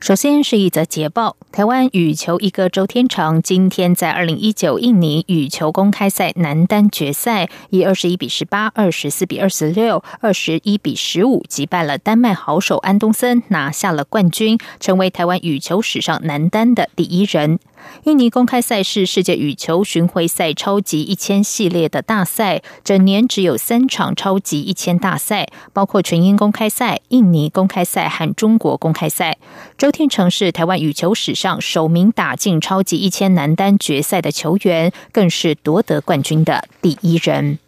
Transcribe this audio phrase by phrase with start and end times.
[0.00, 17.58] 首先是一则捷报：台湾羽球一哥周天成今天在二零一九印尼羽球公开赛男单决赛，以二十一比十八、二十四比二十六、二十一比十五击败了丹麦好手安东森，拿下了冠军，成为台湾羽球史上男单的第一人。
[18.04, 29.36] 印尼公开赛是世界羽球巡回赛超级一千系列的大赛，整年只有三场超级一千大赛，包括全英公开赛、印尼公开赛和中国公开赛。
[29.76, 37.58] 周天成是台湾羽球史上首名打进超级一千男单决赛的球员，更是夺得冠军的第一人。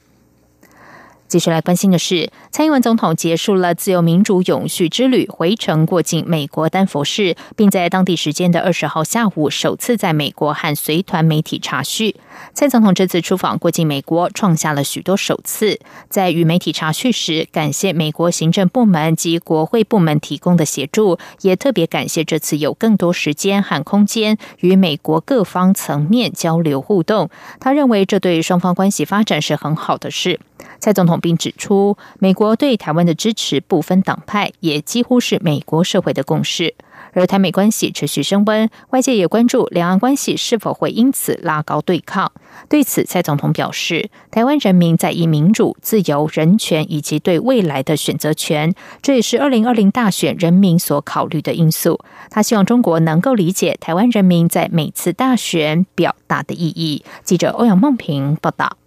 [1.31, 12.17] 继续来关心的是，蔡英文总统结束了自由民主永续之旅，回程过境美国丹佛市，并在当地时间的二十号下午首次在美国和随团媒体查叙。
[12.53, 15.79] 蔡总统这次出访过境美国，创下了许多首次。
[16.09, 27.31] 在与媒体查叙时，感谢美国行政部门及国会部门提供的协助，也特别感谢这次有更多时间和空间与美国各方层面交流互动。
[27.61, 30.41] 他认为这对双方关系发展是很好的事。
[30.79, 36.75] 蔡总统并指出，美国对台湾的支持不分党派，也几乎是美国社会的共识。
[37.13, 42.31] 而台美关系持续升温，外界也关注两岸关系是否会因此拉高对抗。
[42.69, 51.99] 对此，蔡总统表示，台湾人民在意民主、自由、人权以及对未来的选择权，这也是二零二零大选人民所考虑的因素。
[52.31, 57.03] 他希望中国能够理解台湾人民在每次大选表达的意义。
[57.25, 58.80] 记者欧阳梦平报道。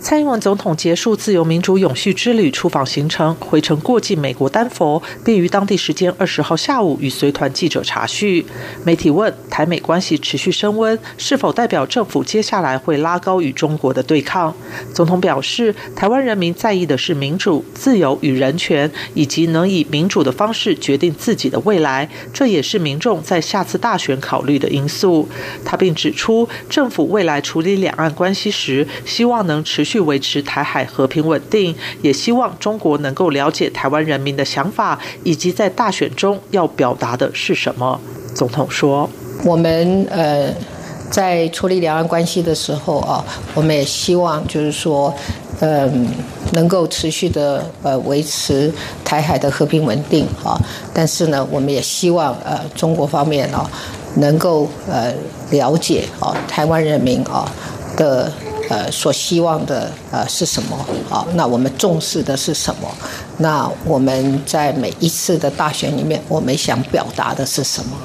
[0.00, 8.46] 蔡英文总统结束自由民主永续之旅出访行程，回程过境美国丹佛，并于当地时间二十号下午与随团记者查叙。
[8.84, 14.54] 媒体问台美关系持续升温，是否代表政府接下来会拉高与中国的对抗？
[14.94, 25.28] 总统表示，台湾人民在意的是民主、自由与人权，以及能以民主的方式决定自己的未来，这也是民众在下次大选考虑的因素。
[25.64, 29.87] 他并指出，政府未来处理两岸关系时，希望能持。
[29.88, 37.98] 去维持台海和平稳定，也希望中国能够了解台湾人民的想法，以及在大选中要表达的是什么。
[38.34, 39.08] 总统说
[39.46, 40.52] ：“我们呃，
[41.10, 45.14] 在处理两岸关系的时候啊，我们也希望就是说，
[45.60, 46.06] 嗯，
[46.52, 48.70] 能够持续的呃维持
[49.02, 50.60] 台海的和平稳定啊。
[50.92, 53.68] 但是呢，我们也希望呃中国方面啊，
[54.16, 55.14] 能够呃
[55.50, 57.50] 了解啊台湾人民啊
[57.96, 58.30] 的。”
[58.68, 60.76] 呃，所希望的呃是什么？
[61.10, 62.88] 啊，那我们重视的是什么？
[63.38, 67.96] 那我们在每一次的大选里面，我们想表达的是什么？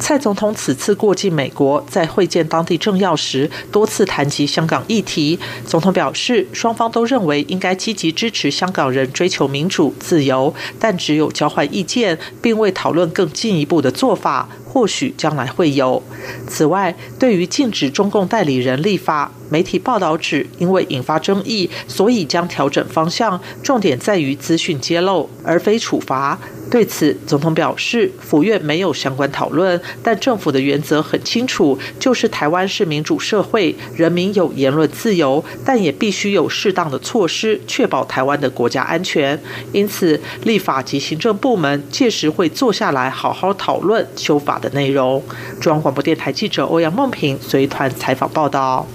[0.00, 5.38] 蔡总统此次过境美国，在会见当地政要时，多次谈及香港议题。
[5.64, 14.48] 总统表示，双方都认为应该积极支持香港人追求民主自由，但只有交换意见，并未讨论更进一步的做法。
[14.72, 16.00] 或许将来会有。
[16.46, 26.38] 此外，对于禁止中共代理人立法，媒体报道指，因为引发争议，所以将调整方向，重点在于资讯揭露，而非处罚。
[26.70, 39.36] 对此，总统表示，府院没有相关讨论，但政府的原则很清楚，就是台湾是民主社会，人民有言论自由，但也必须有适当的措施，确保台湾的国家安全。
[39.72, 45.20] 因此，立法及行政部门届时会坐下来好好讨论修法的内容。
[45.60, 48.86] 中央广播电台记者欧阳梦平随团采访报道。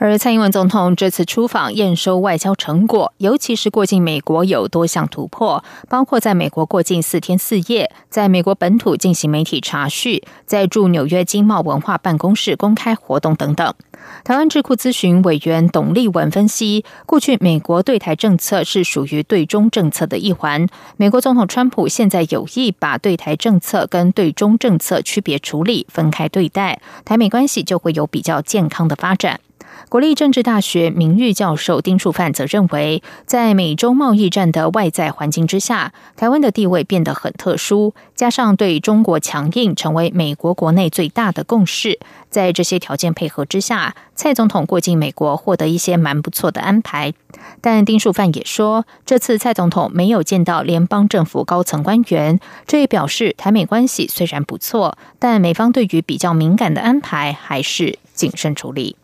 [0.00, 13.74] 而蔡英文总统这次出访验收外交成果，尤其是过境美国有多项突破，包括在美国过境四天四夜，在美国本土进行媒体查叙，在驻纽约经贸文化办公室公开活动等等。
[14.22, 20.64] 台湾智库咨询委员董立文分析，过去美国对台政策是属于对中政策的一环，
[20.96, 29.40] 美国总统川普现在有意把对台政策跟对中政策区别处理、分开对待，台美关系就会有比较健康的发展。
[29.88, 41.98] 国立政治大学名誉教授丁树范则认为，在美中贸易战的外在环境之下，台湾的地位变得很特殊，加上对中国强硬成为美国国内最大的共识，
[42.28, 47.14] 在这些条件配合之下，蔡总统过境美国获得一些蛮不错的安排。
[47.60, 58.96] 但丁树范也说，这次蔡总统没有见到联邦政府高层官员，这也表示台美关系虽然不错，但美方对于比较敏感的安排还是谨慎处理。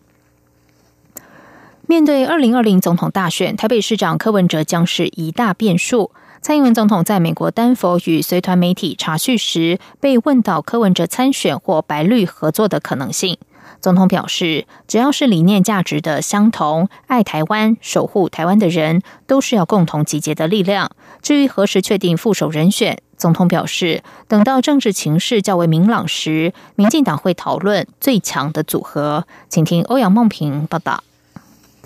[1.86, 6.12] 面对二零二零总统大选，台北市长柯文哲将是一大变数。
[6.40, 13.36] 蔡英文总统在美国丹佛与随团媒体查叙时，被问到柯文哲参选或白绿合作的可能性。
[13.82, 20.90] 总统表示，只要是理念价值的相同、爱台湾、守护台湾的人，都是要共同集结的力量。
[21.20, 29.26] 至于何时确定副手人选，总统表示，等到政治情势较为明朗时，民进党会讨论最强的组合。
[29.50, 31.04] 请听欧阳梦平报道。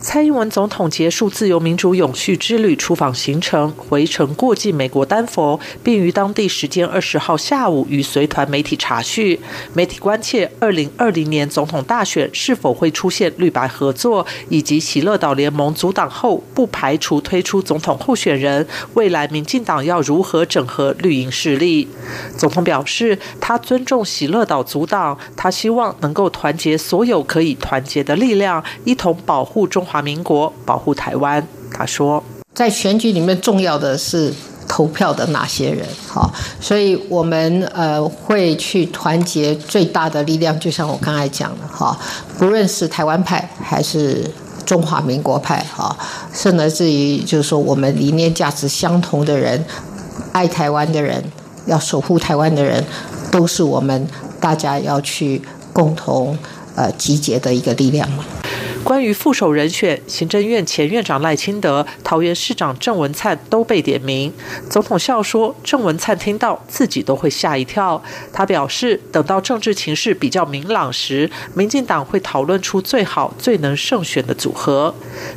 [0.01, 9.41] 蔡英文总统结束自由民主永续之旅出访行程，回程过境美国丹佛，并于当地时间二十号下午与随团媒体查叙。
[9.75, 18.65] 媒体关切二零二零年总统大选是否会出现绿白合作，以及喜乐岛联盟阻挡后不排除推出总统候选人。
[18.95, 21.89] 未来民进党要如何整合绿营势力？
[22.37, 29.88] 总统表示，他尊重喜乐岛阻挡，他希望能够团结所有可以团结的力量，一同保护中。
[29.89, 31.43] 中华民国保护台湾，
[31.73, 34.31] 他说，在选举里面重要的是
[34.69, 35.83] 投票的哪些人？
[36.07, 36.31] 好，
[36.61, 41.99] 所以我们呃会去团结最大的力量，就像我刚才讲的哈，
[42.39, 44.31] 不论是台湾派还是
[44.67, 45.97] 中华民国派哈，
[46.35, 49.65] 甚至于就是说我们理念价值相同的人，
[50.33, 51.25] 爱台湾的人，
[51.65, 52.85] 要守护台湾的人，
[53.31, 54.07] 都是我们
[54.39, 55.41] 大家要去
[55.73, 56.37] 共同
[56.75, 58.23] 呃集结的一个力量嘛。
[58.85, 64.33] 关于副手人选，行政院前院长赖清德、桃园市长郑文灿都被点名。
[64.71, 68.03] 总统笑说：“郑文灿听到自己都会吓一跳。”
[68.33, 74.95] 他表示，等到政治情势比较明朗时，民进党会讨论出最好、最能胜选的组合。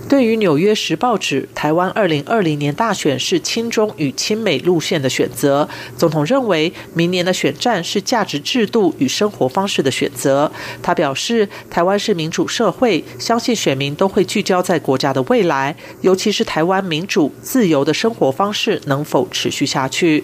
[0.08, 5.68] 对于《纽约时报》指台湾二零二零年大选是亲中与亲美路线的选择，
[5.98, 10.50] 总统认为明年的选战是价值制度与生活方式的选择。
[10.82, 20.22] 他表示，台湾是民主社会，相信选民都会聚焦在国家的未来，尤其是台湾民主自由的生活方式能否持续下去。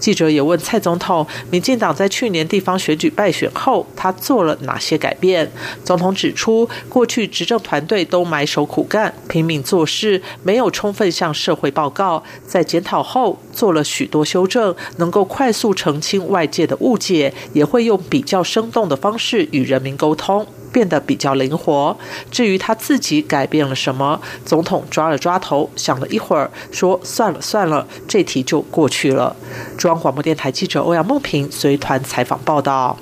[0.00, 5.48] 记者也问蔡总统，民进党在去年地方选举败选后，他做了哪些改变？
[5.84, 20.44] 总统指出，过去执政团队都埋首苦干、拼命做事，没有充分向社会报告，在检讨后做了许多修正，能够快速澄清外界的误解，也会用比较生动的方式与人民沟通。
[20.72, 21.96] 变得比较灵活。
[22.30, 29.34] 至于他自己改变了什么，总统抓了抓头，想了一会儿，说：“算了算了，这题就过去了。”
[29.76, 32.96] 中央广播电台记者欧阳梦平随团采访报道。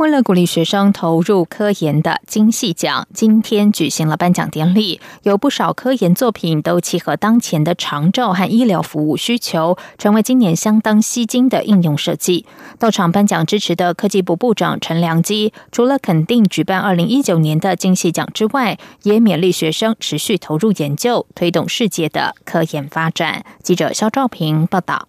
[0.00, 4.98] 为了鼓励学生投入科研的金系奖，今天举行了颁奖典礼。
[5.24, 12.46] 有不少科研作品都契合当前的长照和医疗服务需求，成为今年相当吸睛的应用设计。
[12.78, 23.44] 到场颁奖支持的科技部部长陈良基，除了肯定举办二零一九年的金系奖之外，也勉励学生持续投入研究，推动世界的科研发展。
[23.62, 25.06] 记者肖兆平报道。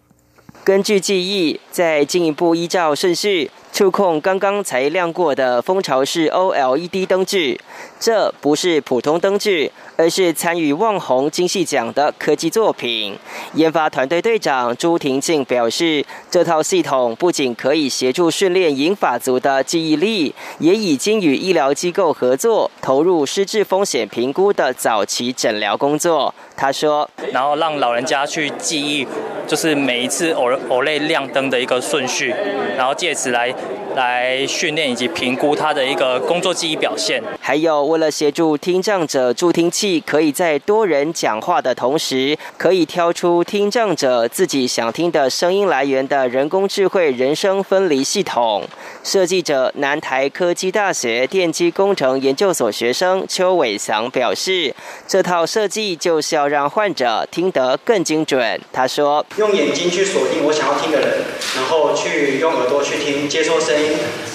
[0.62, 3.50] 根据记忆，再进一步依照顺序。
[3.72, 7.58] 触控刚刚才亮过的蜂巢式 OLED 灯具，
[8.02, 13.16] 这不是普通灯具，而是参与旺宏金细奖的科技作品。
[13.54, 26.34] 研发团队队长朱婷静表示，这套系统不仅可以协助训练银发族的记忆力，也已经与医疗机构合作，投入失智风险评估的早期诊疗工作。
[26.56, 29.06] 他说：“然后让老人家去记忆，
[29.46, 32.34] 就是每一次偶偶类亮灯的一个顺序，
[32.76, 33.54] 然后借此来。”
[33.94, 48.64] 来训练以及评估他的一个工作记忆表现，还有为了协助听障者助听器可以在多人讲话的同时，可以挑出听障者自己想听的声音来源的人工智慧人声分离系统。
[49.02, 54.74] 设计者南台科技大学电机工程研究所学生邱伟祥表示，
[55.08, 58.60] 这套设计就是要让患者听得更精准。
[58.72, 61.18] 他说：“用眼睛去锁定我想要听的人，
[61.56, 63.81] 然后去用耳朵去听接收声”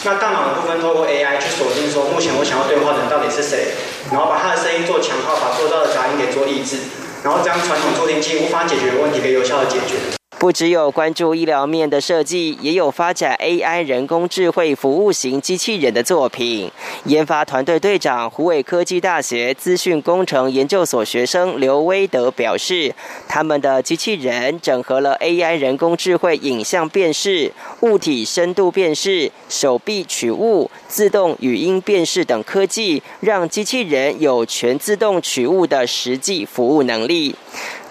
[0.04, 3.74] 那大脑的部分透过 AI 去锁定说，目前我想要对话的人到底是谁，
[4.12, 6.78] 然后把他的声音做强化，把做到的杂音给做抑制，
[7.24, 9.96] 然后将传统助听器无法解决的问题给有效的解决。
[10.40, 16.72] 不只有关注医疗面的设计，也有发展 AI 人工智慧服务型机器人的作品。
[17.06, 22.94] 研发团队队长、湖北科技大学资讯工程研究所学生刘威德表示，
[23.28, 37.34] 他们的机器人整合了 AI 人工智慧影像辨识、物体深度辨识、手臂取物、自动语音辨识等科技，让机器人有全自动取物的实际服务能力。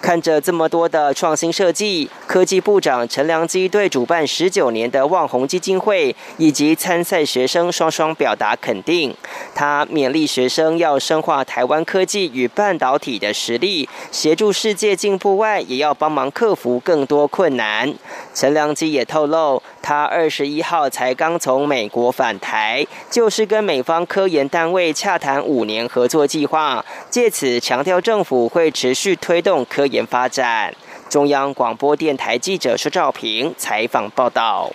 [0.01, 9.13] 看着这么多的创新设计，科技部长陈良基对主办十九年的望红基金会以及参赛学生双双表达肯定。
[9.53, 17.93] 他勉励学生要深化台湾科技与半导体的实力，协助世界进步外，也要帮忙克服更多困难。
[18.37, 30.71] 陈良基也透露，他二十一号才刚从美国返台，就是跟美方科研单位洽谈五年合作计划，借此强调政府会持续推动科研发展。
[31.09, 34.71] 中央广播电台记者施兆平采访报道。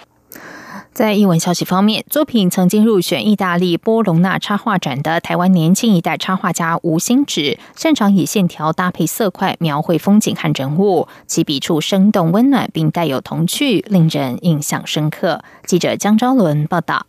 [0.93, 15.43] 在译文消息方面，作品曾经入选意大利波隆纳插画展的台湾年轻一代插画家吴兴芷，擅长以线条搭配色块描绘风景和人物，其笔触生动温暖，并带有童趣，令人印象深刻。
[15.64, 17.07] 记者江昭伦报道。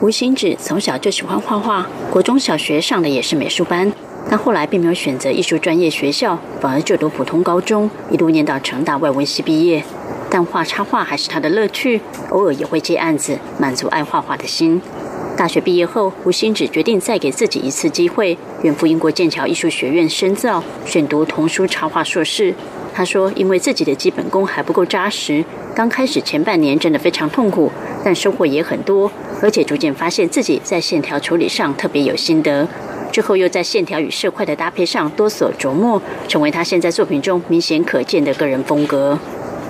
[0.00, 3.92] 吴兴芷从小就喜欢画画，国中小学上的也是美术班，
[4.30, 9.84] 但后来并没有选择艺术专业学校，反而就读普通高中，一路念到成大外文系毕业。
[10.34, 14.80] 但画插画还是他的乐趣，偶尔也会接案子，满足爱画画的心。
[15.36, 22.54] 大学毕业后，吴兴芷决定再给自己一次机会，远赴英国剑桥艺术学院深造，选读童书插画硕士。
[22.94, 27.70] 他说：“因为自己的基本功还不够扎实，刚开始前半年真的非常痛苦，
[28.02, 29.12] 但收获也很多，
[29.42, 32.66] 而且逐渐发现自己在线条处理上特别有心得。
[33.10, 39.18] 之后又在线条与色块的搭配上多所琢磨，成为他现在作品中明显可见的个人风格。”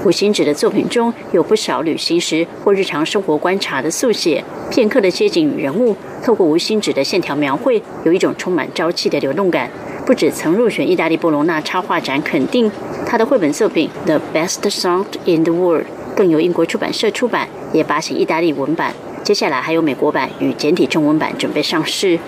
[0.04, 9.70] 吴兴芷的作品中有不少旅行时或日常生活观察的速写，片刻的街景与人物，透过吴兴芷的线条描绘，有一种充满朝气的流动感。
[10.04, 12.68] 不止曾入选意大利波隆纳插画展肯定，
[13.06, 15.84] 他的绘本作品《The Best Song in the World》
[16.16, 18.92] 更由英国出版社出版，也发行意大利文版。
[19.22, 22.18] 接下来还有美国版与简体中文版准备上市。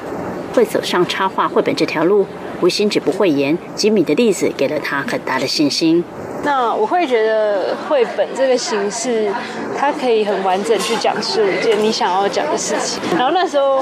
[0.54, 2.24] 会走上插画绘本这条路，
[2.60, 6.04] 吴兴芷不讳言，吉米的例子给了他很大的信心。
[6.44, 9.32] 那我会觉得绘本这个形式，
[9.78, 13.00] 它可以很完整去讲述一件你想要讲的事情。
[13.16, 13.78] 然后那时候，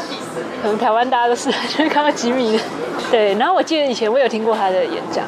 [0.63, 2.59] 可能台湾大家都是就是看到吉米，
[3.11, 3.35] 对。
[3.35, 5.27] 然后我记得以前我有听过他的演讲，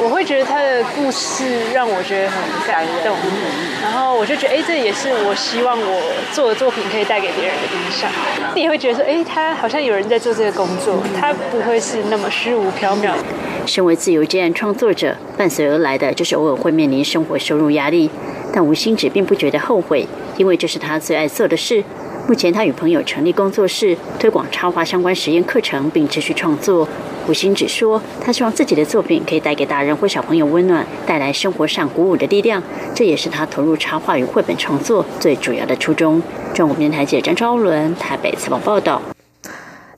[0.00, 3.16] 我会觉得他的故事让我觉得很感动。
[3.82, 6.02] 然后我就觉得，哎，这也是我希望我
[6.32, 8.08] 做的作品可以带给别人的影响。
[8.54, 13.10] 你也会觉得说，哎，他好像有人在做这个工作，他不会是那么虚无缥缈。
[13.66, 18.08] 身为自由接案创作者，伴随而来的就是偶尔会面临生活收入压力。
[18.52, 20.06] 但吴兴芷并不觉得后悔，
[20.36, 21.82] 因为这是他最爱做的事。
[22.28, 26.88] 目前他与朋友成立工作室，推广插画相关实验课程，并持续创作。
[27.28, 32.62] 吴兴芷说：“他希望自己的作品可以带给大人或小朋友温暖，带来生活上鼓舞的力量。
[32.94, 36.22] 这也是他投入插画与绘本创作最主要的初衷。”
[36.54, 39.00] 中国电台记者张昭伦台北采访报道。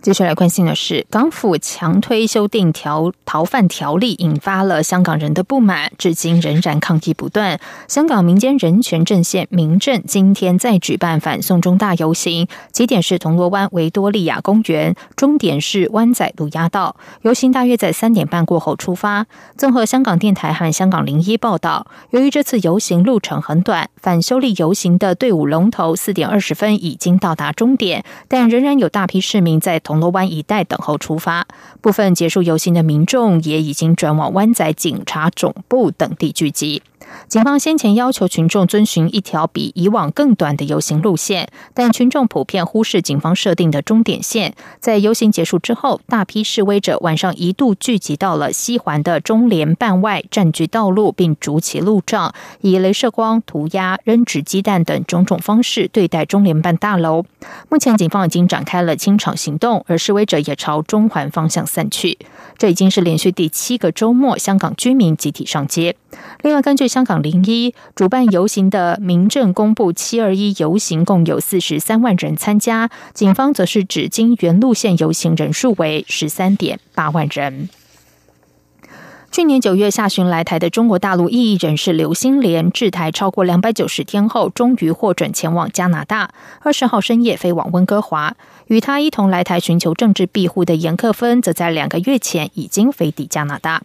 [0.00, 7.58] 接下来关心的是，港府强推修订条逃犯条例，引发了香港人的不满，至今仍然抗议不断。
[7.88, 16.94] 香港民间人权阵线民政今天再举办反送中大游行，起点是铜锣湾维多利亚公园，终点是湾仔路亚道。
[17.22, 19.26] 游行大约在三点半过后出发。
[19.56, 29.82] 综合香港电台和香港零一报道，由于这次游行路程很短，反修例游行的队伍龙头四点二十分已经到达终点，但仍然有大批市民在。
[29.88, 31.46] 铜锣湾一带等候出发，
[31.80, 36.82] 部分结束游行的民众也已经转往湾仔警察总部等地聚集。
[37.28, 44.54] 警方先前要求群众遵循一条比以往更短的游行路线，但群众普遍忽视警方设定的终点线。
[44.80, 57.24] 在游行结束之后，大批示威者晚上一度聚集到了西环的中联办外，占据道路并筑起路障，以镭射光、涂鸦、扔纸鸡蛋等种种方式对待中联办大楼。
[57.68, 62.18] 目前，警方已经展开了清场行动，而示威者也朝中环方向散去。
[62.56, 65.94] 这已经是连续第七个周末，香港居民集体上街。
[66.42, 77.68] 另外，根据香港零一主办游行的民政公布，七二一游行共有四十三万人参加，警方则是指经原路线游行人数为十三点八万人。
[79.30, 86.30] 去年九月下旬来台的中国大陆异议人士刘新莲，滞台超过两百九十天后，终于获准前往加拿大。
[86.62, 88.34] 二十号深夜飞往温哥华，
[88.66, 93.84] 与他一同来台寻求政治庇护的严克芬，则在两个月前已经飞抵加拿大。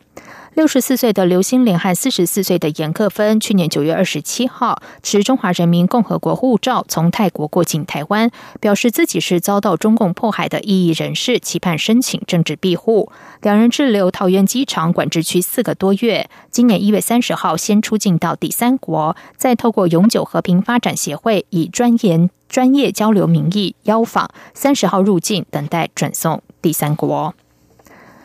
[0.55, 8.29] 六十四岁的刘新莲和四十四岁的严克芬，去年九月二十七号持中华人民共和国护照从泰国过境台湾，
[8.59, 13.11] 表示自己是遭到中共迫害的异议人士，期盼申请政治庇护。
[13.41, 27.33] 两人滞留桃园机场管制区四个多月，今年一月三十号先出境到第三国，再透过永久和平发展协会以专研专业交流名义邀访，三十号入境，等待转送第三国。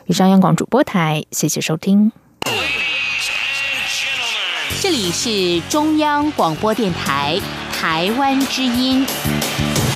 [0.08, 2.10] 以上央广主播台谢谢收听。
[4.80, 7.38] 这里是中央广播电台
[7.70, 9.06] 台湾之音。